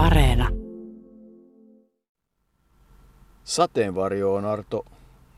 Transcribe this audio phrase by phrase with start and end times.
[0.00, 0.48] Areena.
[3.44, 4.84] Sateenvarjo on Arto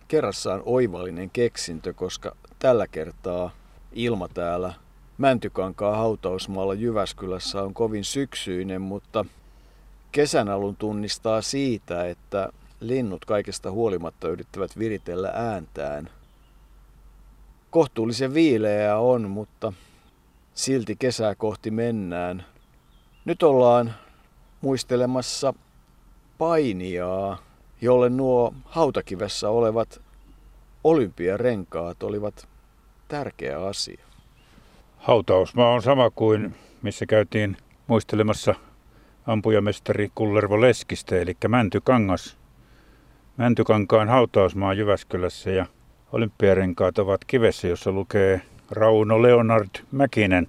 [0.08, 3.50] kerrassaan oivallinen keksintö, koska tällä kertaa
[3.92, 4.74] ilma täällä
[5.18, 9.24] Mäntykankaan hautausmaalla Jyväskylässä on kovin syksyinen, mutta
[10.12, 12.48] kesän alun tunnistaa siitä, että
[12.80, 16.10] linnut kaikesta huolimatta yrittävät viritellä ääntään.
[17.70, 19.72] Kohtuullisen viileää on, mutta
[20.54, 22.44] silti kesää kohti mennään.
[23.24, 23.94] Nyt ollaan
[24.62, 25.54] muistelemassa
[26.38, 27.38] painiaa,
[27.80, 30.00] jolle nuo hautakivessä olevat
[30.84, 32.48] olympiarenkaat olivat
[33.08, 34.04] tärkeä asia.
[34.96, 38.54] Hautausmaa on sama kuin missä käytiin muistelemassa
[39.26, 42.38] ampujamestari Kullervo Leskistä, eli Mäntykangas.
[43.36, 45.66] Mäntykankaan hautausmaa Jyväskylässä ja
[46.12, 48.40] olympiarenkaat ovat kivessä, jossa lukee
[48.70, 50.48] Rauno Leonard Mäkinen.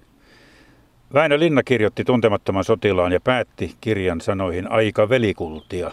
[1.14, 5.90] Väinö Linna kirjoitti tuntemattoman sotilaan ja päätti kirjan sanoihin aika velikultia,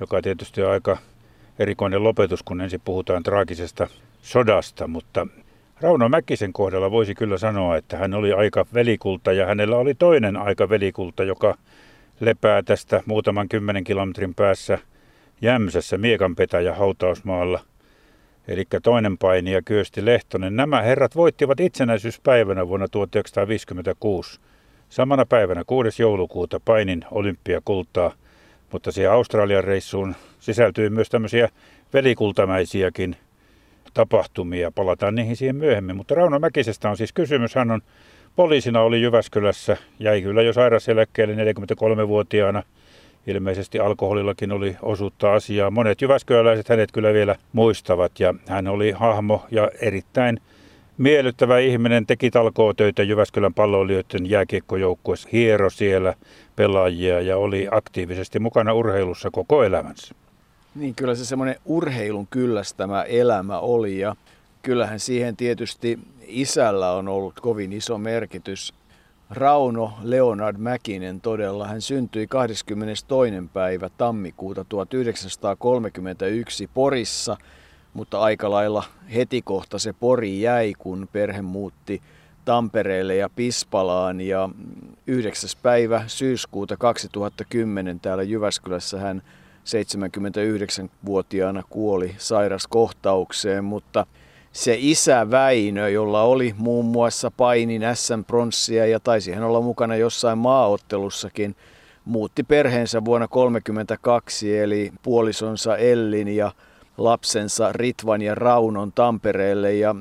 [0.00, 0.98] joka tietysti on aika
[1.58, 3.86] erikoinen lopetus, kun ensin puhutaan traagisesta
[4.22, 5.26] sodasta, mutta
[5.80, 10.36] Rauno Mäkisen kohdalla voisi kyllä sanoa, että hän oli aika velikulta ja hänellä oli toinen
[10.36, 11.54] aika velikulta, joka
[12.20, 14.78] lepää tästä muutaman kymmenen kilometrin päässä
[15.40, 17.60] Jämsässä Miekanpetäjä hautausmaalla.
[18.48, 20.56] Eli toinen painija Kyösti Lehtonen.
[20.56, 24.40] Nämä herrat voittivat itsenäisyyspäivänä vuonna 1956.
[24.88, 26.02] Samana päivänä 6.
[26.02, 28.12] joulukuuta painin olympiakultaa,
[28.72, 31.48] mutta siihen Australian reissuun sisältyy myös tämmöisiä
[31.94, 33.16] velikultamäisiäkin
[33.94, 34.70] tapahtumia.
[34.70, 35.96] Palataan niihin siihen myöhemmin.
[35.96, 37.54] Mutta Rauno Mäkisestä on siis kysymys.
[37.54, 37.80] Hän on
[38.36, 42.62] poliisina oli Jyväskylässä, jäi kyllä jo sairauseläkkeelle 43-vuotiaana.
[43.26, 45.70] Ilmeisesti alkoholillakin oli osuutta asiaa.
[45.70, 50.40] Monet jyväskyläläiset hänet kyllä vielä muistavat ja hän oli hahmo ja erittäin
[50.98, 52.06] miellyttävä ihminen.
[52.06, 52.30] Teki
[52.76, 56.14] töitä Jyväskylän palloilijoiden jääkiekkojoukkueessa, hiero siellä
[56.56, 60.14] pelaajia ja oli aktiivisesti mukana urheilussa koko elämänsä.
[60.74, 64.16] Niin kyllä se semmoinen urheilun kyllästämä elämä oli ja
[64.62, 68.74] kyllähän siihen tietysti isällä on ollut kovin iso merkitys.
[69.30, 73.04] Rauno Leonard Mäkinen todella, hän syntyi 22.
[73.52, 77.36] päivä tammikuuta 1931 Porissa,
[77.98, 82.02] mutta aika lailla heti kohta se Pori jäi, kun perhe muutti
[82.44, 84.48] Tampereelle ja Pispalaan ja
[85.06, 85.50] 9.
[85.62, 89.22] päivä syyskuuta 2010 täällä Jyväskylässä hän
[89.64, 94.06] 79-vuotiaana kuoli sairaskohtaukseen, mutta
[94.52, 100.38] se isä Väinö, jolla oli muun muassa painin SM-pronssia ja taisi hän olla mukana jossain
[100.38, 101.56] maaottelussakin,
[102.04, 106.52] muutti perheensä vuonna 1932 eli puolisonsa Ellin ja
[106.98, 109.94] lapsensa Ritvan ja Raunon Tampereelle ja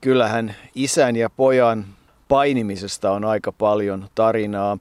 [0.00, 1.84] kyllähän isän ja pojan
[2.28, 4.78] painimisesta on aika paljon tarinaa.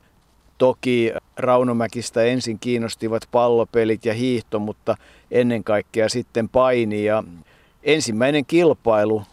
[0.58, 4.96] Toki Raunomäkistä ensin kiinnostivat pallopelit ja hiihto, mutta
[5.32, 7.06] ennen kaikkea sitten paini.
[7.06, 7.24] Ja
[7.84, 9.24] ensimmäinen kilpailu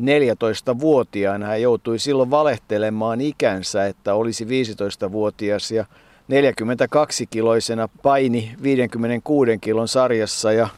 [0.00, 5.84] 14-vuotiaana hän joutui silloin valehtelemaan ikänsä, että olisi 15-vuotias ja
[6.32, 10.68] 42-kiloisena paini 56 kilon sarjassa ja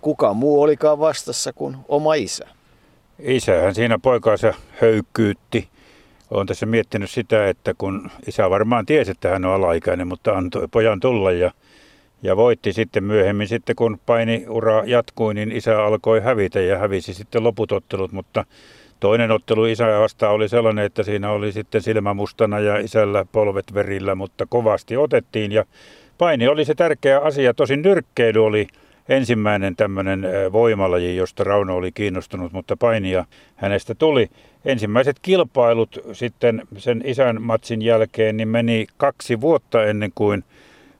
[0.00, 2.46] kuka muu olikaan vastassa kuin oma isä.
[3.18, 5.68] Isähän siinä poikaansa höykkyytti
[6.30, 10.68] olen tässä miettinyt sitä, että kun isä varmaan tiesi, että hän on alaikäinen, mutta antoi
[10.68, 11.50] pojan tulla ja,
[12.22, 13.48] ja voitti sitten myöhemmin.
[13.48, 18.44] Sitten kun painiura jatkui, niin isä alkoi hävitä ja hävisi sitten loput ottelut, mutta
[19.00, 23.74] toinen ottelu isää vastaan oli sellainen, että siinä oli sitten silmä mustana ja isällä polvet
[23.74, 25.64] verillä, mutta kovasti otettiin ja
[26.18, 27.54] paini oli se tärkeä asia.
[27.54, 28.66] Tosin nyrkkeily oli
[29.08, 33.24] ensimmäinen tämmöinen voimalaji, josta Rauno oli kiinnostunut, mutta painia
[33.54, 34.28] hänestä tuli.
[34.64, 40.44] Ensimmäiset kilpailut sitten sen isän matsin jälkeen niin meni kaksi vuotta ennen kuin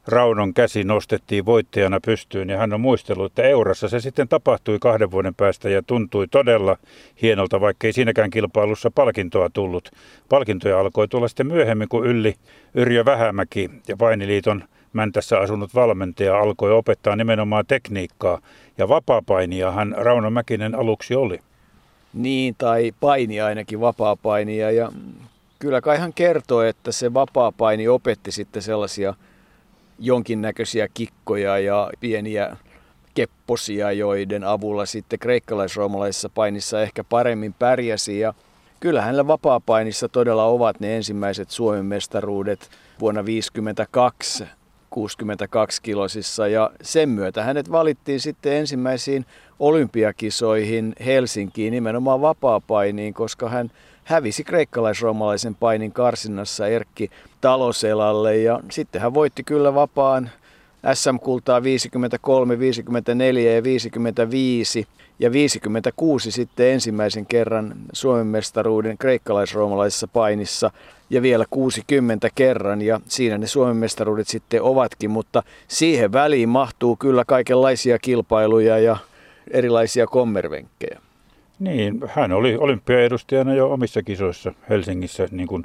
[0.06, 5.10] Raunon käsi nostettiin voittajana pystyyn ja hän on muistellut, että Eurassa se sitten tapahtui kahden
[5.10, 6.76] vuoden päästä ja tuntui todella
[7.22, 9.90] hienolta, vaikkei siinäkään kilpailussa palkintoa tullut.
[10.28, 12.34] Palkintoja alkoi tulla sitten myöhemmin, kun Ylli
[12.74, 14.64] Yrjö Vähämäki ja Painiliiton
[14.96, 18.40] Mäntässä asunut valmentaja alkoi opettaa nimenomaan tekniikkaa
[18.78, 21.40] ja vapaapainijahan Rauno Mäkinen aluksi oli.
[22.14, 24.92] Niin, tai paini ainakin vapaapainija ja
[25.58, 29.14] kyllä kai hän kertoi, että se vapaapaini opetti sitten sellaisia
[29.98, 32.56] jonkinnäköisiä kikkoja ja pieniä
[33.14, 38.18] kepposia, joiden avulla sitten kreikkalaisroomalaisessa painissa ehkä paremmin pärjäsi.
[38.18, 38.34] Ja
[38.80, 42.70] kyllä hänellä vapaapainissa todella ovat ne ensimmäiset Suomen mestaruudet
[43.00, 44.55] vuonna 1952
[44.96, 49.26] 62-kilosissa ja sen myötä hänet valittiin sitten ensimmäisiin
[49.58, 53.70] olympiakisoihin Helsinkiin nimenomaan vapaapainiin, koska hän,
[54.04, 57.10] hävisi kreikkalaisroomalaisen painin karsinnassa Erkki
[57.40, 58.36] Taloselalle.
[58.36, 60.30] Ja sitten hän voitti kyllä vapaan
[60.94, 64.86] SM-kultaa 53, 54 ja 55
[65.18, 70.70] ja 56 sitten ensimmäisen kerran Suomen mestaruuden kreikkalaisroomalaisessa painissa.
[71.10, 76.96] Ja vielä 60 kerran ja siinä ne Suomen mestaruudet sitten ovatkin, mutta siihen väliin mahtuu
[76.96, 78.96] kyllä kaikenlaisia kilpailuja ja
[79.50, 81.00] erilaisia kommervenkkejä.
[81.58, 85.64] Niin, hän oli olympiaedustajana jo omissa kisoissa Helsingissä, niin kuin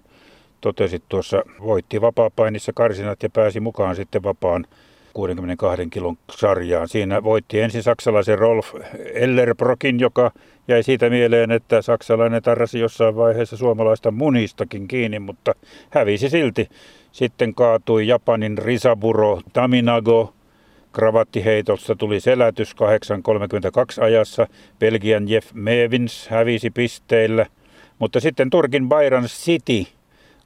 [0.62, 4.66] totesit tuossa, voitti vapaa-painissa karsinat ja pääsi mukaan sitten vapaan
[5.14, 6.88] 62 kilon sarjaan.
[6.88, 8.74] Siinä voitti ensin saksalaisen Rolf
[9.14, 10.32] Ellerbrokin, joka
[10.68, 15.56] jäi siitä mieleen, että saksalainen tarrasi jossain vaiheessa suomalaista munistakin kiinni, mutta
[15.90, 16.70] hävisi silti.
[17.12, 20.34] Sitten kaatui Japanin Risaburo Taminago,
[20.92, 24.48] kravattiheitossa tuli selätys 8.32 ajassa.
[24.80, 27.46] Belgian Jeff Mevins hävisi pisteillä.
[28.00, 29.92] Mutta sitten Turkin Bayern City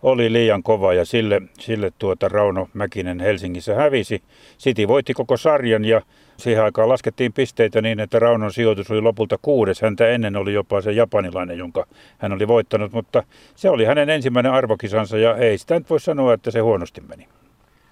[0.05, 4.23] oli liian kova ja sille, sille tuota Rauno Mäkinen Helsingissä hävisi.
[4.59, 6.01] City voitti koko sarjan ja
[6.37, 9.81] siihen aikaan laskettiin pisteitä niin, että Raunon sijoitus oli lopulta kuudes.
[9.81, 11.85] Häntä ennen oli jopa se japanilainen, jonka
[12.17, 13.23] hän oli voittanut, mutta
[13.55, 17.27] se oli hänen ensimmäinen arvokisansa ja ei sitä nyt voi sanoa, että se huonosti meni.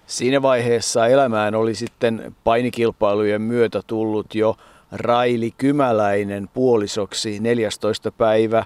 [0.06, 4.56] Siinä vaiheessa elämään oli sitten painikilpailujen myötä tullut jo
[4.92, 8.12] Raili Kymäläinen puolisoksi 14.
[8.12, 8.64] päivä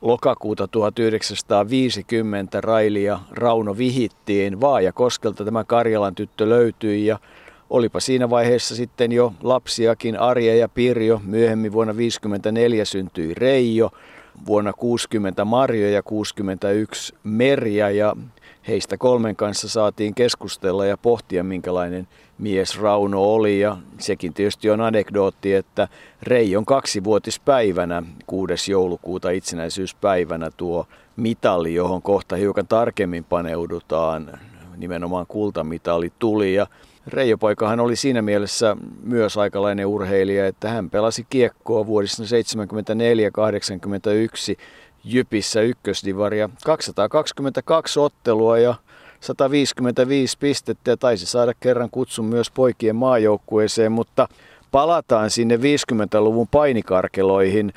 [0.00, 5.44] lokakuuta 1950 Raili ja Rauno vihittiin Vaajakoskelta.
[5.44, 7.18] Tämä Karjalan tyttö löytyi ja
[7.70, 11.20] olipa siinä vaiheessa sitten jo lapsiakin Arja ja Pirjo.
[11.24, 13.90] Myöhemmin vuonna 1954 syntyi Reijo,
[14.46, 18.16] vuonna 60 Marjo ja 61 Merja ja
[18.68, 22.08] heistä kolmen kanssa saatiin keskustella ja pohtia, minkälainen
[22.38, 23.60] mies Rauno oli.
[23.60, 25.88] Ja sekin tietysti on anekdootti, että
[26.22, 28.72] Reijon kaksivuotispäivänä 6.
[28.72, 30.86] joulukuuta itsenäisyyspäivänä tuo
[31.16, 34.38] mitalli, johon kohta hiukan tarkemmin paneudutaan,
[34.76, 36.54] nimenomaan kultamitali tuli.
[36.54, 36.66] Ja
[37.06, 42.26] Reijo poikahan oli siinä mielessä myös aikalainen urheilija, että hän pelasi kiekkoa vuodessa 74-81
[45.04, 46.48] Jypissä ykkösdivaria.
[46.64, 48.74] 222 ottelua ja
[49.20, 54.28] 155 pistettä ja taisi saada kerran kutsun myös poikien maajoukkueeseen, mutta
[54.70, 57.72] palataan sinne 50-luvun painikarkeloihin.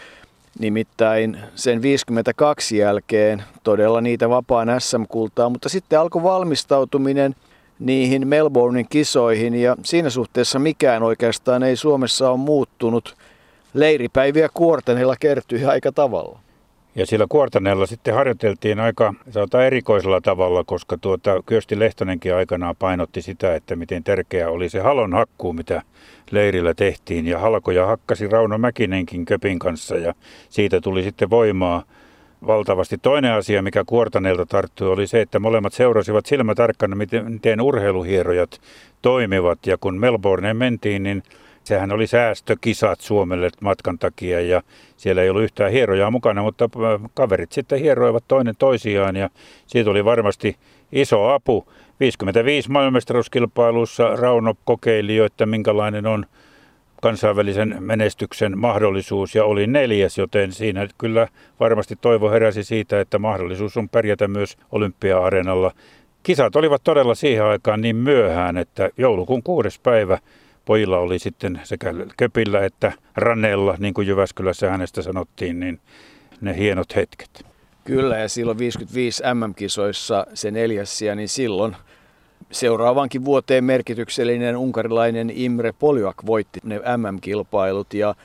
[0.60, 7.36] Nimittäin sen 52 jälkeen todella niitä vapaan SM-kultaa, mutta sitten alkoi valmistautuminen
[7.80, 13.16] niihin Melbournein kisoihin ja siinä suhteessa mikään oikeastaan ei Suomessa ole muuttunut.
[13.74, 16.43] Leiripäiviä kuortenilla kertyi aika tavalla.
[16.96, 23.22] Ja sillä kuortaneella sitten harjoiteltiin aika sanotaan, erikoisella tavalla, koska tuota, Kyösti Lehtonenkin aikanaan painotti
[23.22, 25.82] sitä, että miten tärkeää oli se halon hakkuu, mitä
[26.32, 27.28] leirillä tehtiin.
[27.28, 30.14] Ja halkoja hakkasi Rauno Mäkinenkin Köpin kanssa ja
[30.50, 31.84] siitä tuli sitten voimaa
[32.48, 32.98] valtavasti.
[32.98, 38.62] Toinen asia, mikä Kuortaneelta tarttui, oli se, että molemmat seurasivat silmätarkkana, miten, miten urheiluhierojat
[39.02, 39.68] toimivat.
[39.68, 41.24] Ja kun Melbourneen mentiin, niin
[41.64, 44.62] Sehän oli säästökisat Suomelle matkan takia ja
[44.98, 49.30] siellä ei ollut yhtään hierojaa mukana, mutta äh, kaverit sitten hieroivat toinen toisiaan ja
[49.68, 50.56] siitä oli varmasti
[50.92, 51.68] iso apu.
[52.00, 56.26] 55 maailmanmestaruuskilpailussa Rauno kokeili jo, että minkälainen on
[57.02, 61.28] kansainvälisen menestyksen mahdollisuus ja oli neljäs, joten siinä kyllä
[61.60, 65.72] varmasti toivo heräsi siitä, että mahdollisuus on pärjätä myös olympia-areenalla.
[66.24, 70.18] Kisat olivat todella siihen aikaan niin myöhään, että joulukuun kuudes päivä
[70.66, 75.80] pojilla oli sitten sekä Köpillä että Ranella, niin kuin Jyväskylässä hänestä sanottiin, niin
[76.42, 77.46] ne hienot hetket.
[77.84, 81.76] Kyllä, ja silloin 55 MM-kisoissa se neljäs niin silloin
[82.52, 88.16] seuraavankin vuoteen merkityksellinen unkarilainen Imre Polyak voitti ne MM-kilpailut ja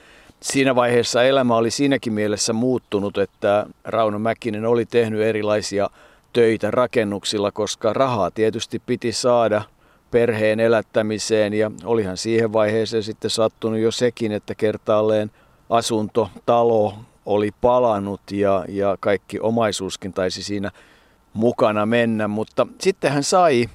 [0.40, 5.90] siinä vaiheessa elämä oli siinäkin mielessä muuttunut, että Rauno Mäkinen oli tehnyt erilaisia
[6.32, 9.62] töitä rakennuksilla, koska rahaa tietysti piti saada–
[10.10, 15.30] perheen elättämiseen ja olihan siihen vaiheeseen sitten sattunut jo sekin, että kertaalleen
[15.70, 16.94] asunto, talo
[17.26, 20.70] oli palannut ja, ja kaikki omaisuuskin taisi siinä
[21.32, 23.68] mukana mennä, mutta sitten hän sai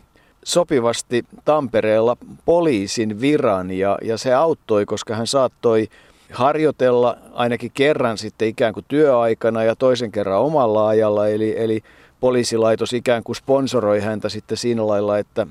[0.44, 5.88] sopivasti Tampereella poliisin viran ja, ja se auttoi, koska hän saattoi
[6.32, 11.82] harjoitella ainakin kerran sitten ikään kuin työaikana ja toisen kerran omalla ajalla, eli, eli
[12.20, 15.48] poliisilaitos ikään kuin sponsoroi häntä sitten siinä lailla, että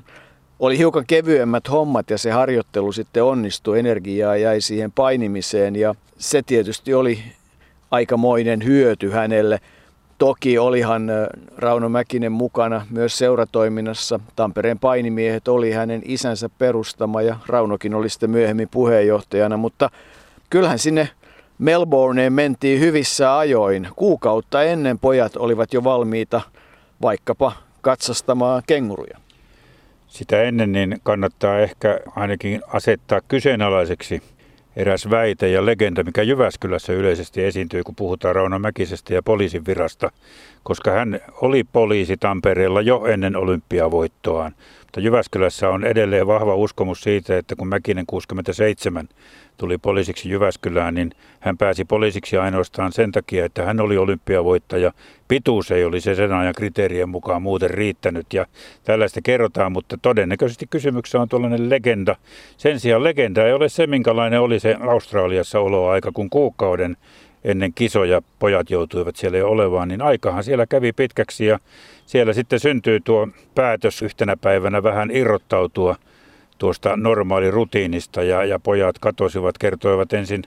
[0.63, 6.43] oli hiukan kevyemmät hommat ja se harjoittelu sitten onnistui, energiaa jäi siihen painimiseen ja se
[6.43, 7.19] tietysti oli
[7.91, 9.61] aikamoinen hyöty hänelle.
[10.19, 11.11] Toki olihan
[11.57, 14.21] Rauno Mäkinen mukana myös seuratoiminnassa.
[14.37, 19.91] Tampereen painimiehet oli hänen isänsä perustama ja Raunokin oli sitten myöhemmin puheenjohtajana, mutta
[20.51, 21.09] kyllähän sinne
[21.59, 23.89] Melbourneen mentiin hyvissä ajoin.
[23.97, 26.41] Kuukautta ennen pojat olivat jo valmiita
[27.03, 29.22] vaikkapa katsastamaan kenguruja.
[30.13, 34.23] Sitä ennen niin kannattaa ehkä ainakin asettaa kyseenalaiseksi
[34.77, 40.11] eräs väite ja legenda, mikä Jyväskylässä yleisesti esiintyy, kun puhutaan Rauno Mäkisestä ja poliisin virasta,
[40.63, 44.55] koska hän oli poliisi Tampereella jo ennen olympiavoittoaan.
[44.93, 49.09] Mutta Jyväskylässä on edelleen vahva uskomus siitä, että kun Mäkinen 67
[49.57, 54.93] tuli poliisiksi Jyväskylään, niin hän pääsi poliisiksi ainoastaan sen takia, että hän oli olympiavoittaja.
[55.29, 58.47] Pituus ei oli se sen ajan kriteerien mukaan muuten riittänyt ja
[58.85, 62.17] tällaista kerrotaan, mutta todennäköisesti kysymyksessä on tuollainen legenda.
[62.57, 66.97] Sen sijaan legenda ei ole se, minkälainen oli se Australiassa oloaika, kun kuukauden
[67.45, 71.59] ennen kisoja pojat joutuivat siellä jo olevaan, niin aikahan siellä kävi pitkäksi ja
[72.07, 75.97] siellä sitten syntyi tuo päätös yhtenä päivänä vähän irrottautua
[76.59, 80.43] tuosta normaalirutiinista ja, ja pojat katosivat, kertoivat ensin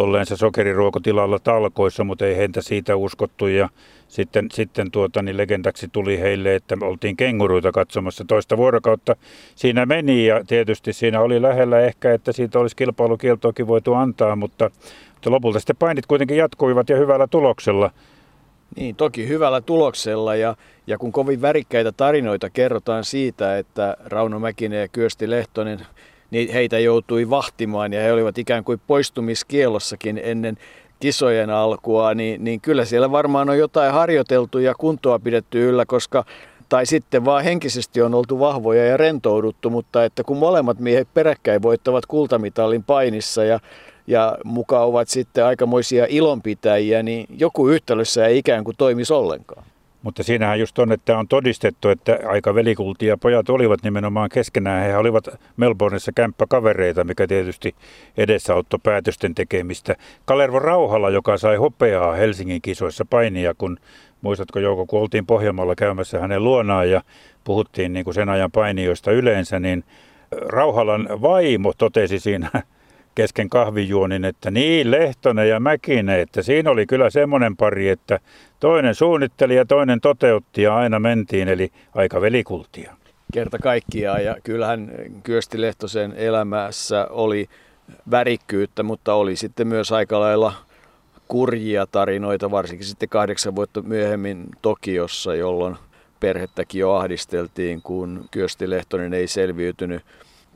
[0.00, 3.68] olleensa sokeriruokotilalla talkoissa, mutta ei heitä siitä uskottu ja
[4.08, 9.16] sitten, sitten tuota, niin legendaksi tuli heille, että oltiin kenguruita katsomassa toista vuorokautta.
[9.54, 14.70] Siinä meni ja tietysti siinä oli lähellä ehkä, että siitä olisi kilpailukieltoakin voitu antaa, mutta,
[15.14, 17.90] mutta lopulta sitten painit kuitenkin jatkuivat ja hyvällä tuloksella.
[18.76, 24.80] Niin, toki hyvällä tuloksella ja, ja kun kovin värikkäitä tarinoita kerrotaan siitä, että Rauno Mäkinen
[24.80, 25.80] ja Kyösti Lehtonen
[26.30, 30.56] niin heitä joutui vahtimaan ja he olivat ikään kuin poistumiskielossakin ennen
[31.00, 36.24] kisojen alkua, niin, niin kyllä siellä varmaan on jotain harjoiteltu ja kuntoa pidetty yllä, koska
[36.68, 41.62] tai sitten vaan henkisesti on oltu vahvoja ja rentouduttu, mutta että kun molemmat miehet peräkkäin
[41.62, 43.60] voittavat kultamitalin painissa ja
[44.06, 49.64] ja mukaan ovat sitten aikamoisia ilonpitäjiä, niin joku yhtälössä ei ikään kuin toimisi ollenkaan.
[50.02, 54.86] Mutta siinähän just on, että on todistettu, että aika velikulti ja pojat olivat nimenomaan keskenään.
[54.86, 57.74] He olivat Melbourneissa kämppäkavereita, mikä tietysti
[58.16, 59.96] edesauttoi päätösten tekemistä.
[60.24, 63.78] Kalervo Rauhala, joka sai hopeaa Helsingin kisoissa painia, kun
[64.22, 67.02] muistatko Jouko, kun oltiin Pohjanmaalla käymässä hänen luonaan ja
[67.44, 69.84] puhuttiin niin kuin sen ajan painijoista yleensä, niin
[70.32, 72.50] Rauhalan vaimo totesi siinä
[73.14, 78.18] kesken kahvijuonin, että niin Lehtonen ja Mäkinen, että siinä oli kyllä semmoinen pari, että
[78.60, 82.96] toinen suunnitteli ja toinen toteutti ja aina mentiin, eli aika velikultia.
[83.32, 87.48] Kerta kaikkiaan ja kyllähän Kyösti Lehtosen elämässä oli
[88.10, 90.52] värikkyyttä, mutta oli sitten myös aika lailla
[91.28, 95.76] kurjia tarinoita, varsinkin sitten kahdeksan vuotta myöhemmin Tokiossa, jolloin
[96.20, 100.02] perhettäkin jo ahdisteltiin, kun Kyösti Lehtonen ei selviytynyt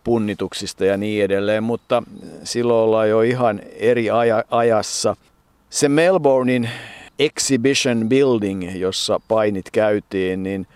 [0.04, 2.02] punnituksista ja niin edelleen, mutta
[2.44, 5.16] silloin ollaan jo ihan eri aja, ajassa.
[5.70, 6.70] Se Melbournein
[7.18, 10.66] Exhibition Building, jossa painit käytiin, niin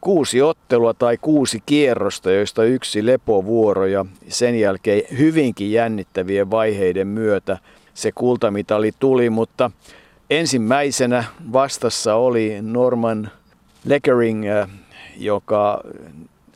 [0.00, 7.58] kuusi ottelua tai kuusi kierrosta, joista yksi lepovuoro ja sen jälkeen hyvinkin jännittävien vaiheiden myötä
[7.94, 9.70] se kultamitali tuli, mutta
[10.30, 13.30] ensimmäisenä vastassa oli Norman
[13.84, 14.44] Leckering,
[15.16, 15.80] joka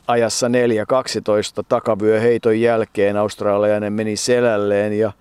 [0.07, 0.53] ajassa 4.12
[1.69, 5.11] takavyöheiton jälkeen australialainen meni selälleen ja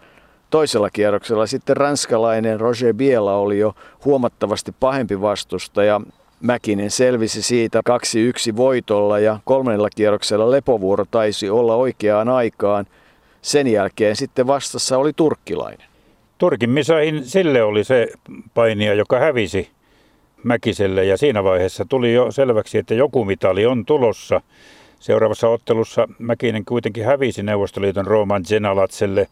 [0.51, 3.75] toisella kierroksella sitten ranskalainen Roger Biela oli jo
[4.05, 6.01] huomattavasti pahempi vastustaja.
[6.41, 7.83] Mäkinen selvisi siitä
[8.53, 12.87] 2-1 voitolla ja kolmannella kierroksella lepovuoro taisi olla oikeaan aikaan.
[13.43, 15.87] Sen jälkeen sitten vastassa oli turkkilainen.
[16.39, 18.09] Turkin Misahin sille oli se
[18.55, 19.71] painija, joka hävisi
[20.45, 24.41] Mäkiselle ja siinä vaiheessa tuli jo selväksi, että joku mitali on tulossa.
[25.01, 29.29] Seuraavassa ottelussa Mäkinen kuitenkin hävisi Neuvostoliiton Roman Zenalatselle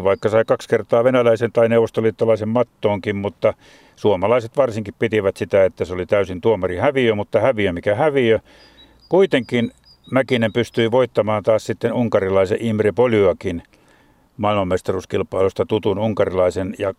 [0.00, 3.54] 1-2, vaikka sai kaksi kertaa venäläisen tai neuvostoliittolaisen mattoonkin, mutta
[3.96, 8.38] suomalaiset varsinkin pitivät sitä, että se oli täysin tuomari häviö, mutta häviö mikä häviö.
[9.08, 9.70] Kuitenkin
[10.10, 13.62] Mäkinen pystyi voittamaan taas sitten unkarilaisen Imre Polyakin
[14.36, 16.94] maailmanmestaruuskilpailusta tutun unkarilaisen ja 2-1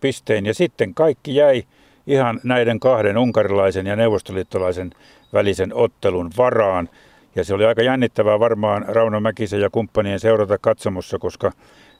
[0.00, 1.64] pisteen ja sitten kaikki jäi
[2.08, 4.90] ihan näiden kahden unkarilaisen ja neuvostoliittolaisen
[5.32, 6.88] välisen ottelun varaan.
[7.36, 11.52] Ja se oli aika jännittävää varmaan Rauno Mäkisen ja kumppanien seurata katsomossa, koska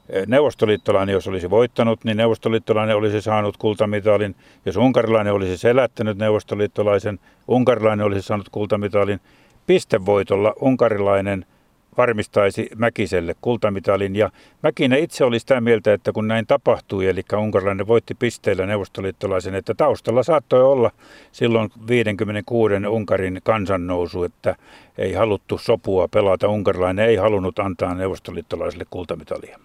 [0.08, 4.34] eh, neuvostoliittolainen, jos olisi voittanut, niin neuvostoliittolainen olisi saanut kultamitalin.
[4.66, 9.20] Jos unkarilainen olisi selättänyt neuvostoliittolaisen, unkarilainen olisi saanut kultamitalin.
[9.66, 11.46] Pistevoitolla unkarilainen–
[11.98, 14.16] varmistaisi Mäkiselle kultamitalin.
[14.16, 14.30] Ja
[14.62, 19.74] Mäkinen itse oli sitä mieltä, että kun näin tapahtui, eli unkarilainen voitti pisteillä neuvostoliittolaisen, että
[19.74, 20.90] taustalla saattoi olla
[21.32, 24.56] silloin 56 Unkarin kansannousu, että
[24.98, 26.48] ei haluttu sopua pelata.
[26.48, 29.58] Unkarilainen ei halunnut antaa neuvostoliittolaiselle kultamitalia.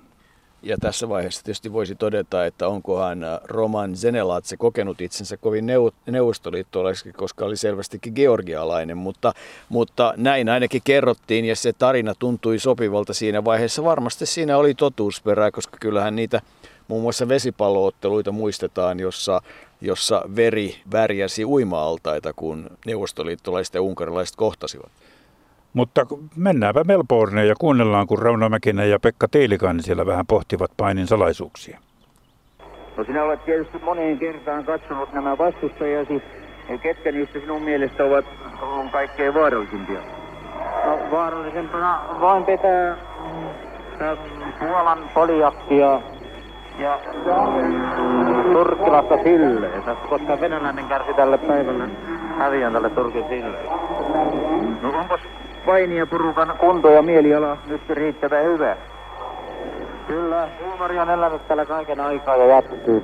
[0.63, 5.65] Ja tässä vaiheessa tietysti voisi todeta, että onkohan äh, Roman Zenelatse kokenut itsensä kovin
[6.05, 9.33] neuvostoliittolaiseksi, koska oli selvästikin georgialainen, mutta,
[9.69, 13.83] mutta näin ainakin kerrottiin ja se tarina tuntui sopivalta siinä vaiheessa.
[13.83, 16.41] Varmasti siinä oli totuusperää, koska kyllähän niitä
[16.87, 19.41] muun muassa vesipallootteluita muistetaan, jossa,
[19.81, 24.91] jossa veri värjäsi uima-altaita, kun neuvostoliittolaiset ja unkarilaiset kohtasivat.
[25.73, 31.07] Mutta mennäänpä Melbourneen ja kuunnellaan, kun Rauno Mäkinen ja Pekka Tiilikainen siellä vähän pohtivat painin
[31.07, 31.79] salaisuuksia.
[32.97, 36.21] No sinä olet tietysti moneen kertaan katsonut nämä vastustajasi.
[36.69, 38.25] Ja ketkä niistä sinun mielestä ovat
[38.61, 39.99] on kaikkein vaarallisimpia?
[40.85, 42.97] No vaarallisempana vain pitää
[44.59, 46.01] Puolan poliakkia
[46.79, 46.99] ja
[48.53, 51.89] turkkilasta silleensä, koska venäläinen kärsi tälle päivälle
[52.37, 53.65] häviän tälle Turkin silleen.
[54.81, 55.17] No onko
[55.65, 58.75] painia porukan kunto ja mieliala nyt riittävän hyvä?
[60.07, 63.03] Kyllä, huumori on elänyt täällä kaiken aikaa ja jatkuu.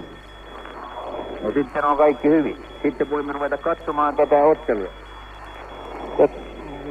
[1.44, 2.58] No sitten on kaikki hyvin.
[2.84, 4.90] Sitten voimme ruveta katsomaan tätä ottelua.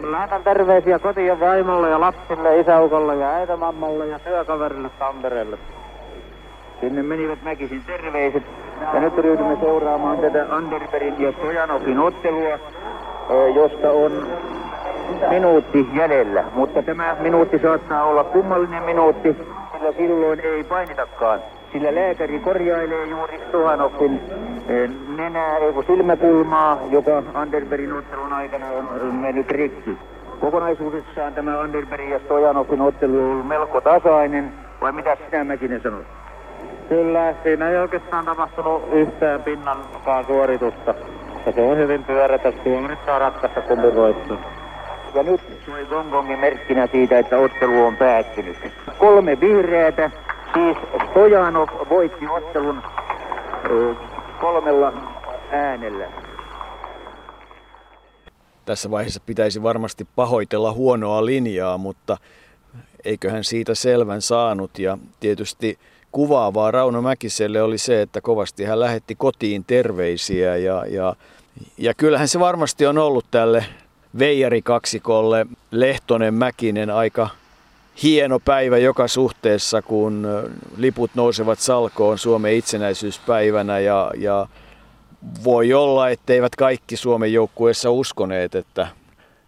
[0.03, 5.59] Lähetän terveisiä kotiin vaimolle ja lapsille, isäukolle ja äitämammalle ja työkaverille Tampereelle.
[6.81, 8.43] Sinne menivät Mäkisin terveiset.
[8.95, 12.59] Ja nyt ryhdymme seuraamaan tätä Anderbergin ja Stojanovin ottelua,
[13.55, 14.27] josta on
[15.29, 16.45] minuutti jäljellä.
[16.55, 19.37] Mutta tämä minuutti saattaa olla kummallinen minuutti,
[19.73, 21.41] sillä silloin ei painitakaan.
[21.73, 24.21] Sillä lääkäri korjailee juuri Stojanovin
[25.17, 28.67] nenää, ei silmäkulmaa, joka Anderbergin ottelun aikana
[29.01, 29.99] on mennyt rikki.
[30.41, 36.05] Kokonaisuudessaan tämä Anderbergin ja Stojanovin ottelu on ollut melko tasainen, vai mitä sinä Mäkinen sanot?
[36.89, 40.95] Kyllä, siinä ei oikeastaan tapahtunut yhtään pinnankaan suoritusta.
[41.47, 44.58] Ja se on hyvin pyörätä, tuomarit saa ratkaista kumpi voittaa.
[45.15, 48.57] Ja nyt soi gongongin merkkinä siitä, että ottelu on päättynyt.
[48.99, 50.11] Kolme vihreätä,
[50.55, 50.77] siis
[51.11, 52.83] Stojanov voitti ottelun
[54.41, 54.93] kolmella
[55.53, 56.07] äänellä.
[58.65, 62.17] Tässä vaiheessa pitäisi varmasti pahoitella huonoa linjaa, mutta
[63.05, 64.79] eiköhän siitä selvän saanut.
[64.79, 65.79] Ja tietysti
[66.13, 71.17] kuvaavaa Rauno Mäkiselle oli se, että kovasti hän lähetti kotiin terveisiä ja, ja,
[71.79, 73.65] ja kyllähän se varmasti on ollut tälle
[74.19, 77.29] veijarikaksikolle Lehtonen Mäkinen aika
[78.03, 80.27] hieno päivä joka suhteessa, kun
[80.77, 84.47] liput nousevat salkoon Suomen itsenäisyyspäivänä ja, ja
[85.45, 88.89] voi olla, etteivät kaikki Suomen joukkueessa uskoneet, että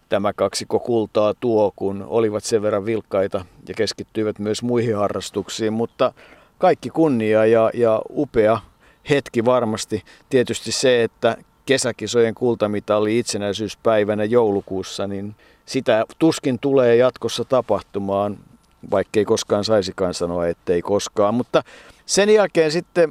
[0.09, 6.13] tämä kaksiko kultaa tuo, kun olivat sen verran vilkkaita ja keskittyivät myös muihin harrastuksiin, mutta
[6.59, 8.61] kaikki kunnia ja, ja upea
[9.11, 10.03] hetki varmasti.
[10.31, 15.35] Tietysti se, että kesäkisojen kultamitali itsenäisyyspäivänä joulukuussa, niin
[15.67, 18.39] sitä tuskin tulee jatkossa tapahtumaan,
[18.91, 21.35] vaikkei koskaan saisikaan sanoa, ettei koskaan.
[21.35, 21.63] Mutta
[22.07, 23.11] sen jälkeen sitten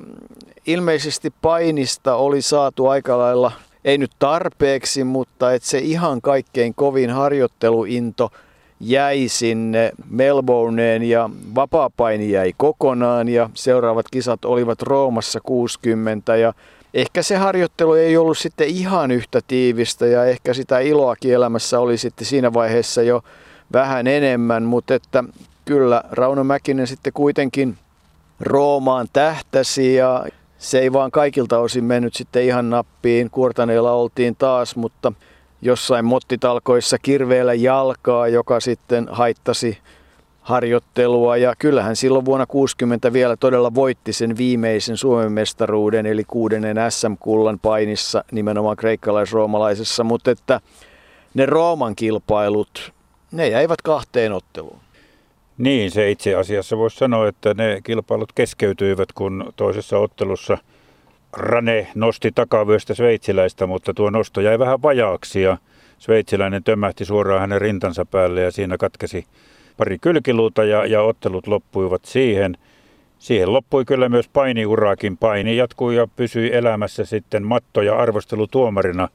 [0.67, 3.51] ilmeisesti painista oli saatu aika lailla,
[3.85, 8.31] ei nyt tarpeeksi, mutta että se ihan kaikkein kovin harjoitteluinto
[8.79, 16.53] jäi sinne Melbourneen ja vapaapaini jäi kokonaan ja seuraavat kisat olivat Roomassa 60 ja
[16.93, 21.97] ehkä se harjoittelu ei ollut sitten ihan yhtä tiivistä ja ehkä sitä iloakin elämässä oli
[21.97, 23.23] sitten siinä vaiheessa jo
[23.73, 25.23] vähän enemmän, mutta että
[25.65, 27.77] kyllä Rauno Mäkinen sitten kuitenkin
[28.39, 30.25] Roomaan tähtäsi ja
[30.57, 33.29] se ei vaan kaikilta osin mennyt sitten ihan nappiin.
[33.29, 35.13] Kuortaneella oltiin taas, mutta
[35.61, 39.77] jossain mottitalkoissa kirveellä jalkaa, joka sitten haittasi
[40.41, 46.77] harjoittelua ja kyllähän silloin vuonna 60 vielä todella voitti sen viimeisen Suomen mestaruuden eli kuudennen
[46.89, 50.61] SM-kullan painissa nimenomaan kreikkalais-roomalaisessa, mutta että
[51.33, 52.93] ne Rooman kilpailut,
[53.31, 54.79] ne jäivät kahteen otteluun.
[55.57, 60.57] Niin, se itse asiassa voisi sanoa, että ne kilpailut keskeytyivät, kun toisessa ottelussa
[61.33, 65.57] Rane nosti takavyöstä sveitsiläistä, mutta tuo nosto jäi vähän vajaaksi ja
[65.97, 69.25] sveitsiläinen tömähti suoraan hänen rintansa päälle ja siinä katkesi
[69.79, 72.57] pari kylkiluuta ja, ja ottelut loppuivat siihen.
[73.19, 75.17] Siihen loppui kyllä myös painiuraakin.
[75.17, 79.07] Paini jatkui ja pysyi elämässä sitten matto- ja arvostelutuomarina.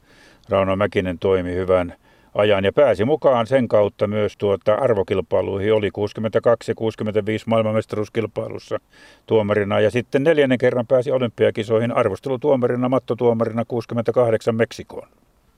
[0.49, 1.93] Rauno Mäkinen toimi hyvän
[2.35, 5.73] ajan ja pääsi mukaan sen kautta myös tuota arvokilpailuihin.
[5.73, 8.79] Oli 62 ja 65 maailmanmestaruuskilpailussa
[9.25, 15.07] tuomarina ja sitten neljännen kerran pääsi olympiakisoihin arvostelutuomarina, mattotuomarina 68 Meksikoon.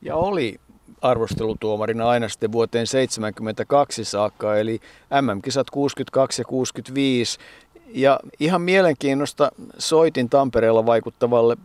[0.02, 0.60] Ja oli
[1.02, 4.80] arvostelutuomarina aina sitten vuoteen 72 saakka, eli
[5.22, 7.40] MM-kisat 62 ja 65.
[7.88, 11.58] Ja ihan mielenkiinnosta soitin Tampereella vaikuttavalle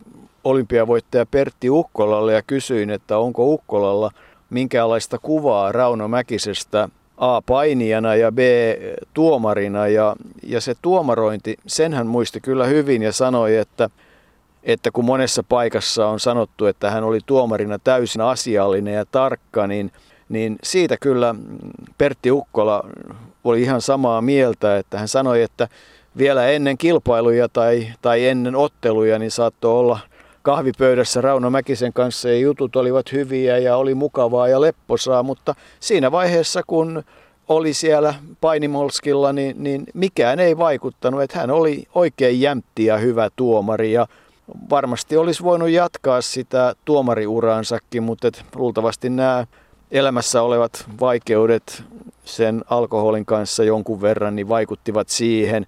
[0.43, 4.11] olympiavoittaja Pertti Ukkolalle ja kysyin, että onko Ukkolalla
[4.49, 8.39] minkäänlaista kuvaa Rauno Mäkisestä A painijana ja B
[9.13, 13.89] tuomarina ja, ja se tuomarointi, sen hän muisti kyllä hyvin ja sanoi, että–
[14.63, 19.91] että kun monessa paikassa on sanottu, että hän oli tuomarina täysin asiallinen ja tarkka, niin,
[20.29, 21.35] niin siitä kyllä
[21.97, 22.83] Pertti Ukkola
[23.43, 25.67] oli ihan samaa mieltä, että hän sanoi, että
[26.17, 29.99] vielä ennen kilpailuja tai, tai ennen otteluja, niin saattoi olla
[30.41, 36.11] kahvipöydässä Rauno Mäkisen kanssa ja jutut olivat hyviä ja oli mukavaa ja lepposaa, mutta siinä
[36.11, 37.03] vaiheessa kun
[37.47, 43.29] oli siellä painimolskilla, niin, niin mikään ei vaikuttanut, että hän oli oikein jämpti ja hyvä
[43.35, 44.07] tuomari ja
[44.69, 49.47] varmasti olisi voinut jatkaa sitä tuomariuraansakin, mutta et luultavasti nämä
[49.91, 51.83] elämässä olevat vaikeudet
[52.25, 55.65] sen alkoholin kanssa jonkun verran niin vaikuttivat siihen.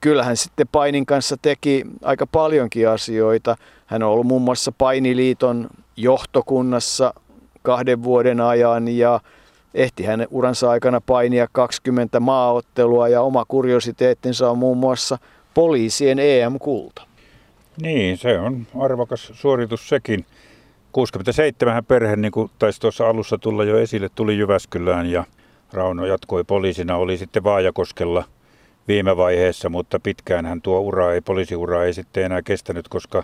[0.00, 3.56] Kyllähän sitten Painin kanssa teki aika paljonkin asioita.
[3.86, 7.14] Hän on ollut muun muassa Painiliiton johtokunnassa
[7.62, 9.20] kahden vuoden ajan ja
[9.74, 15.18] ehti hän uransa aikana painia 20 maaottelua ja oma kuriositeettinsa on muun muassa
[15.54, 17.09] poliisien EM-kulta.
[17.80, 20.26] Niin, se on arvokas suoritus sekin.
[20.92, 25.24] 67 perhe, niin kuin taisi tuossa alussa tulla jo esille, tuli Jyväskylään ja
[25.72, 28.24] Rauno jatkoi poliisina, oli sitten Vaajakoskella
[28.88, 33.22] viime vaiheessa, mutta pitkään hän tuo ura ei, poliisiura ei sitten enää kestänyt, koska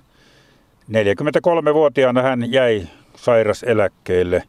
[0.90, 4.42] 43-vuotiaana hän jäi sairaseläkkeelle.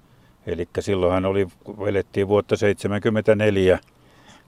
[0.48, 1.48] Eli silloin hän oli,
[1.88, 3.80] elettiin vuotta 74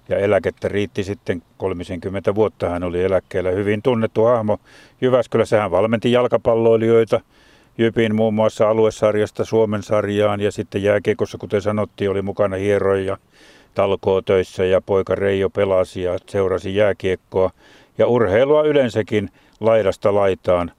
[0.09, 2.69] ja eläkettä riitti sitten 30 vuotta.
[2.69, 4.57] Hän oli eläkkeellä hyvin tunnettu hahmo.
[5.01, 7.21] Jyväskylässä hän valmenti jalkapalloilijoita,
[7.77, 13.17] Jypin muun muassa aluesarjasta Suomen sarjaan ja sitten jääkiekossa, kuten sanottiin, oli mukana hieroja
[13.75, 17.51] talkootöissä ja poika Reijo pelasi ja seurasi jääkiekkoa
[17.97, 20.71] ja urheilua yleensäkin laidasta laitaan.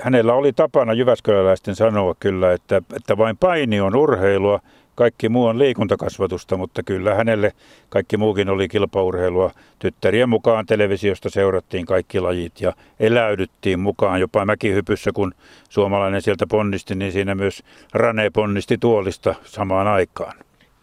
[0.00, 4.60] Hänellä oli tapana jyväskyläläisten sanoa kyllä, että, että vain paini on urheilua
[4.98, 7.52] kaikki muu on liikuntakasvatusta, mutta kyllä hänelle
[7.88, 9.50] kaikki muukin oli kilpaurheilua.
[9.78, 15.34] Tyttärien mukaan televisiosta seurattiin kaikki lajit ja eläydyttiin mukaan jopa mäkihypyssä, kun
[15.68, 20.34] suomalainen sieltä ponnisti, niin siinä myös Rane ponnisti tuolista samaan aikaan.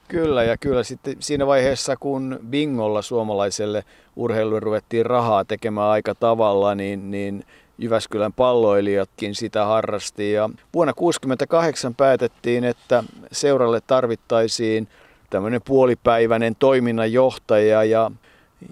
[0.07, 3.83] Kyllä, ja kyllä sitten siinä vaiheessa, kun bingolla suomalaiselle
[4.15, 7.43] urheilulle ruvettiin rahaa tekemään aika tavalla, niin, niin
[7.77, 10.31] Jyväskylän palloilijatkin sitä harrasti.
[10.31, 14.87] Ja vuonna 1968 päätettiin, että seuralle tarvittaisiin
[15.29, 18.11] tämmöinen puolipäiväinen toiminnanjohtaja ja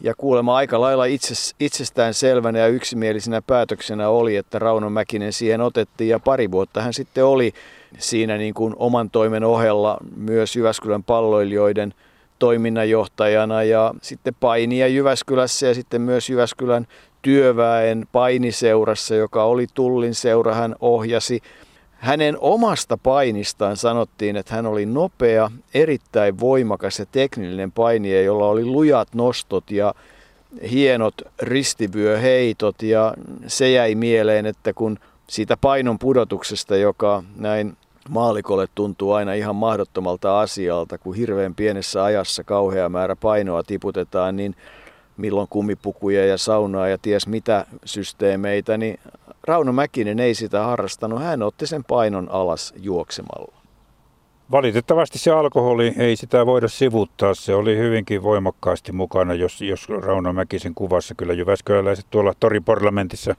[0.01, 5.61] ja kuulemma aika lailla itses, itsestään selvänä ja yksimielisenä päätöksenä oli, että Rauno Mäkinen siihen
[5.61, 7.53] otettiin ja pari vuotta hän sitten oli
[7.97, 11.93] siinä niin kuin oman toimen ohella myös Jyväskylän palloilijoiden
[12.39, 16.87] toiminnanjohtajana ja sitten painia Jyväskylässä ja sitten myös Jyväskylän
[17.23, 21.41] työväen painiseurassa, joka oli Tullin seura, hän ohjasi.
[21.91, 28.65] Hänen omasta painistaan sanottiin, että hän oli nopea, erittäin voimakas ja tekninen painija, jolla oli
[28.65, 29.93] lujat nostot ja
[30.71, 32.81] hienot ristivyöheitot.
[32.81, 33.13] Ja
[33.47, 37.77] se jäi mieleen, että kun siitä painon pudotuksesta, joka näin
[38.09, 44.55] maalikolle tuntuu aina ihan mahdottomalta asialta, kun hirveän pienessä ajassa kauhea määrä painoa tiputetaan, niin
[45.17, 48.99] milloin kumipukuja ja saunaa ja ties mitä systeemeitä, niin
[49.43, 51.21] Rauno Mäkinen ei sitä harrastanut.
[51.21, 53.53] Hän otti sen painon alas juoksemalla.
[54.51, 57.33] Valitettavasti se alkoholi ei sitä voida sivuttaa.
[57.33, 63.35] Se oli hyvinkin voimakkaasti mukana, jos, jos Rauno Mäkisen kuvassa kyllä Jyväskyläläiset tuolla toriparlamentissa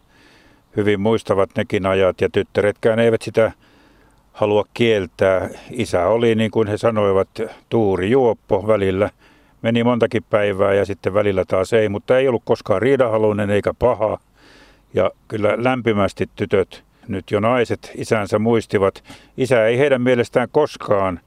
[0.76, 3.52] hyvin muistavat nekin ajat ja tyttäretkään eivät sitä
[4.32, 5.48] halua kieltää.
[5.70, 7.28] Isä oli, niin kuin he sanoivat,
[7.68, 9.10] tuuri juoppo välillä–
[9.64, 14.18] meni montakin päivää ja sitten välillä taas ei, mutta ei ollut koskaan riidahaluinen eikä paha.
[14.94, 19.04] Ja kyllä lämpimästi tytöt, nyt jo naiset, isänsä muistivat.
[19.36, 21.20] Isä ei heidän mielestään koskaan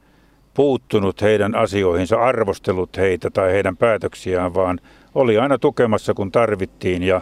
[0.53, 4.79] puuttunut heidän asioihinsa, arvostellut heitä tai heidän päätöksiään, vaan
[5.15, 7.21] oli aina tukemassa kun tarvittiin ja,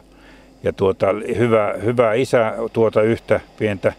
[0.63, 3.93] ja tuota, hyvä, hyvä isä tuota yhtä pientä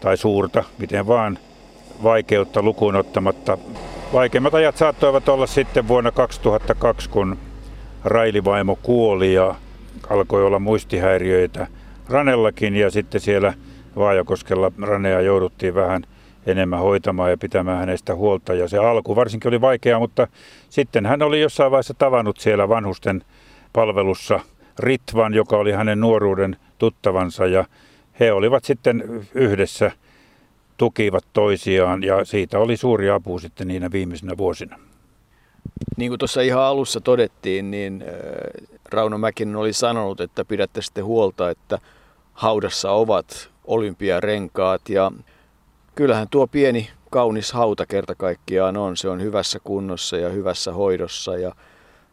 [0.00, 1.38] tai suurta, miten vaan
[2.02, 3.58] vaikeutta lukuun ottamatta
[4.12, 7.38] Vaikeimmat ajat saattoivat olla sitten vuonna 2002, kun
[8.04, 9.54] Railivaimo kuoli ja
[10.10, 11.66] alkoi olla muistihäiriöitä
[12.08, 13.54] Ranellakin ja sitten siellä
[13.96, 16.02] Vaajakoskella Ranea jouduttiin vähän
[16.46, 18.54] enemmän hoitamaan ja pitämään hänestä huolta.
[18.54, 20.28] Ja se alku varsinkin oli vaikeaa, mutta
[20.68, 23.22] sitten hän oli jossain vaiheessa tavannut siellä vanhusten
[23.72, 24.40] palvelussa
[24.78, 27.64] Ritvan, joka oli hänen nuoruuden tuttavansa ja
[28.20, 29.90] he olivat sitten yhdessä–
[30.76, 34.78] tukivat toisiaan ja siitä oli suuri apu sitten niinä viimeisinä vuosina.
[35.96, 38.04] Niin kuin tuossa ihan alussa todettiin, niin
[38.92, 41.78] Rauno Mäkinen oli sanonut, että pidätte sitten huolta, että
[42.32, 45.12] haudassa ovat olympiarenkaat ja
[45.94, 48.96] kyllähän tuo pieni kaunis hauta kerta kaikkiaan on.
[48.96, 51.52] Se on hyvässä kunnossa ja hyvässä hoidossa ja,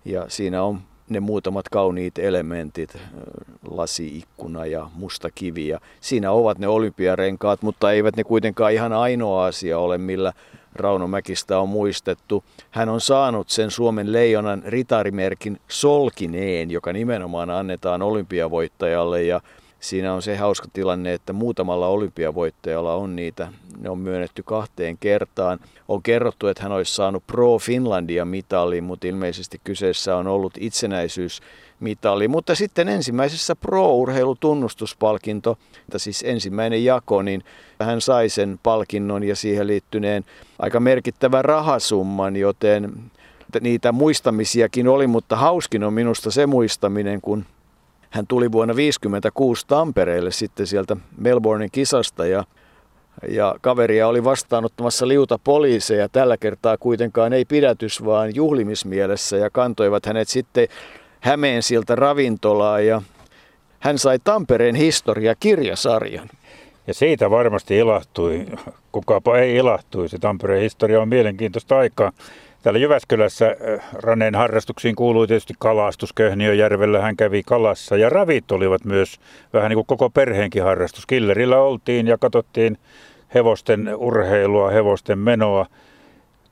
[0.06, 0.82] ja siinä on
[1.14, 2.98] ne muutamat kauniit elementit,
[3.70, 5.68] lasiikkuna ja musta kivi.
[5.68, 10.34] Ja siinä ovat ne olympiarenkaat, mutta eivät ne kuitenkaan ihan ainoa asia ole, millä
[10.76, 12.44] Rauno Mäkistä on muistettu.
[12.72, 19.42] Hän on saanut sen Suomen leijonan ritarimerkin solkineen, joka nimenomaan annetaan olympiavoittajalle ja
[19.84, 23.54] siinä on se hauska tilanne, että muutamalla olympiavoittajalla on niitä.
[23.80, 25.60] Ne on myönnetty kahteen kertaan.
[25.88, 32.28] On kerrottu, että hän olisi saanut Pro Finlandia mitali, mutta ilmeisesti kyseessä on ollut itsenäisyysmitali.
[32.28, 35.58] Mutta sitten ensimmäisessä Pro-urheilutunnustuspalkinto,
[35.98, 37.44] siis ensimmäinen jako, niin
[37.80, 40.26] hän sai sen palkinnon ja siihen liittyneen
[40.60, 42.94] aika merkittävän rahasumman, joten
[43.62, 47.46] niitä muistamisiakin oli, mutta hauskin on minusta se muistaminen, kun
[48.14, 52.44] hän tuli vuonna 1956 Tampereelle sitten sieltä Melbournein kisasta ja,
[53.30, 56.10] ja kaveria oli vastaanottamassa liuta poliiseja.
[56.10, 60.68] Tällä kertaa kuitenkaan ei pidätys, vaan juhlimismielessä ja kantoivat hänet sitten
[61.20, 63.02] Hämeen siltä ravintolaa ja
[63.80, 66.30] hän sai Tampereen historia kirjasarjan.
[66.88, 68.46] Ja siitä varmasti ilahtui,
[68.92, 70.20] kukapa ei ilahtuisi.
[70.20, 72.12] Tampereen historia on mielenkiintoista aikaa.
[72.64, 76.14] Täällä Jyväskylässä äh, Raneen harrastuksiin kuului tietysti kalastus.
[76.14, 79.20] Köhniöjärvellä hän kävi kalassa ja ravit olivat myös
[79.54, 81.06] vähän niin kuin koko perheenkin harrastus.
[81.06, 82.78] Killerillä oltiin ja katsottiin
[83.34, 85.66] hevosten urheilua, hevosten menoa.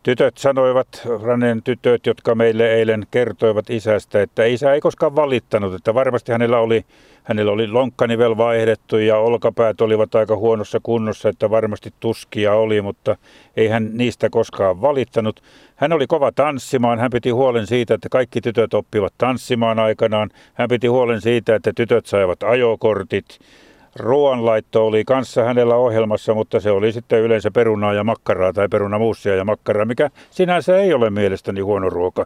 [0.03, 0.87] Tytöt sanoivat,
[1.23, 6.59] Ranen tytöt, jotka meille eilen kertoivat isästä, että isä ei koskaan valittanut, että varmasti hänellä
[6.59, 6.85] oli,
[7.23, 13.17] hänellä oli lonkkanivel vaihdettu ja olkapäät olivat aika huonossa kunnossa, että varmasti tuskia oli, mutta
[13.57, 15.43] ei hän niistä koskaan valittanut.
[15.75, 20.29] Hän oli kova tanssimaan, hän piti huolen siitä, että kaikki tytöt oppivat tanssimaan aikanaan.
[20.53, 23.39] Hän piti huolen siitä, että tytöt saivat ajokortit
[23.95, 29.35] ruoanlaitto oli kanssa hänellä ohjelmassa, mutta se oli sitten yleensä perunaa ja makkaraa tai perunamuussia
[29.35, 32.25] ja makkaraa, mikä sinänsä ei ole mielestäni huono ruoka.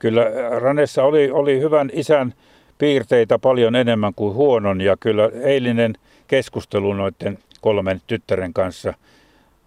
[0.00, 0.24] Kyllä
[0.58, 2.34] Ranessa oli, oli hyvän isän
[2.78, 5.94] piirteitä paljon enemmän kuin huonon ja kyllä eilinen
[6.26, 8.94] keskustelu noiden kolmen tyttären kanssa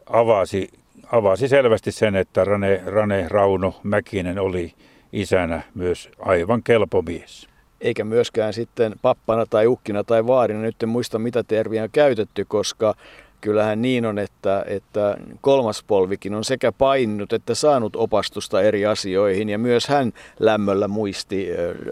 [0.09, 0.69] avasi,
[1.11, 4.73] avasi selvästi sen, että Rane, Rane Rauno Mäkinen oli
[5.13, 10.61] isänä myös aivan kelpo mies eikä myöskään sitten pappana tai ukkina tai vaarina.
[10.61, 12.95] Nyt en muista mitä termiä on käytetty, koska
[13.41, 19.49] kyllähän niin on, että, että kolmas polvikin on sekä paininut että saanut opastusta eri asioihin.
[19.49, 21.47] Ja myös hän lämmöllä muisti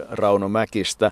[0.09, 1.11] Rauno Mäkistä,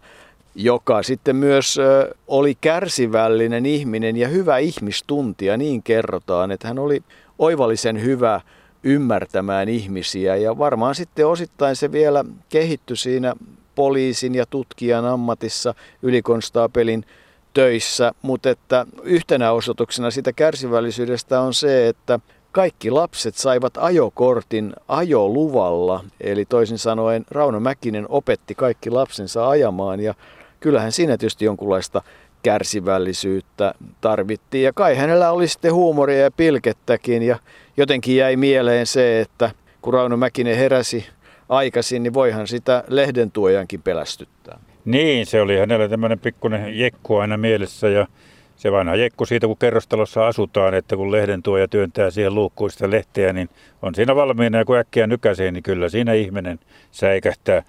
[0.55, 1.79] joka sitten myös
[2.27, 7.03] oli kärsivällinen ihminen ja hyvä ihmistuntija, niin kerrotaan, että hän oli
[7.39, 8.41] oivallisen hyvä
[8.83, 10.35] ymmärtämään ihmisiä.
[10.35, 13.33] Ja varmaan sitten osittain se vielä kehittyi siinä
[13.75, 17.05] poliisin ja tutkijan ammatissa ylikonstaapelin
[17.53, 22.19] töissä, mutta että yhtenä osoituksena sitä kärsivällisyydestä on se, että
[22.51, 30.13] kaikki lapset saivat ajokortin ajoluvalla, eli toisin sanoen Rauno Mäkinen opetti kaikki lapsensa ajamaan ja
[30.59, 32.01] kyllähän siinä tietysti jonkunlaista
[32.43, 34.63] kärsivällisyyttä tarvittiin.
[34.63, 37.39] Ja kai hänellä oli sitten huumoria ja pilkettäkin ja
[37.77, 41.05] jotenkin jäi mieleen se, että kun Rauno Mäkinen heräsi
[41.49, 44.59] aikaisin, niin voihan sitä lehdentuojankin pelästyttää.
[44.85, 48.07] Niin, se oli hänellä tämmöinen pikkuinen jekku aina mielessä ja
[48.55, 53.33] se vanha jekku siitä, kun kerrostalossa asutaan, että kun lehdentuoja työntää siihen luukkuun sitä lehteä,
[53.33, 53.49] niin
[53.81, 56.59] on siinä valmiina ja kun äkkiä nykäisee, niin kyllä siinä ihminen
[56.91, 57.63] säikähtää.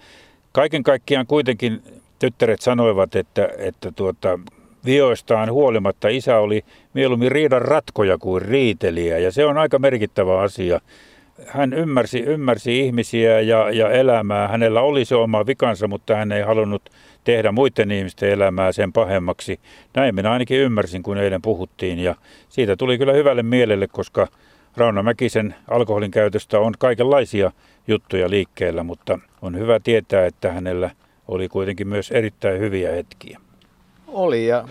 [0.52, 1.82] Kaiken kaikkiaan kuitenkin
[2.18, 4.38] tyttäret sanoivat, että, että tuota,
[4.84, 10.80] vioistaan huolimatta isä oli mieluummin riidan ratkoja kuin riiteliä ja se on aika merkittävä asia
[11.46, 14.48] hän ymmärsi, ymmärsi ihmisiä ja, ja elämää.
[14.48, 16.90] Hänellä oli se oma vikansa, mutta hän ei halunnut
[17.24, 19.60] tehdä muiden ihmisten elämää sen pahemmaksi.
[19.94, 21.98] Näin minä ainakin ymmärsin, kun eilen puhuttiin.
[21.98, 22.14] Ja
[22.48, 24.28] siitä tuli kyllä hyvälle mielelle, koska
[24.76, 27.52] Rauno Mäkisen alkoholin käytöstä on kaikenlaisia
[27.88, 30.90] juttuja liikkeellä, mutta on hyvä tietää, että hänellä
[31.28, 33.40] oli kuitenkin myös erittäin hyviä hetkiä.
[34.06, 34.68] Oli ja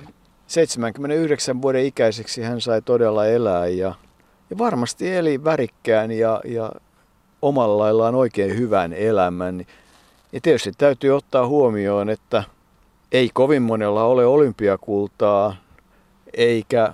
[0.48, 3.94] 79 vuoden ikäiseksi hän sai todella elää ja
[4.54, 6.72] ja varmasti eli värikkään ja, ja
[7.42, 9.66] omalla laillaan oikein hyvän elämän.
[10.32, 12.44] Ja tietysti täytyy ottaa huomioon, että
[13.12, 15.56] ei kovin monella ole olympiakultaa
[16.34, 16.94] eikä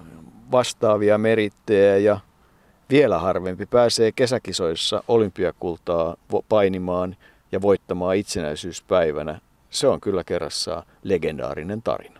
[0.51, 2.19] vastaavia merittejä ja
[2.89, 6.15] vielä harvempi pääsee kesäkisoissa olympiakultaa
[6.49, 7.15] painimaan
[7.51, 9.41] ja voittamaan itsenäisyyspäivänä.
[9.69, 12.18] Se on kyllä kerrassaan legendaarinen tarina.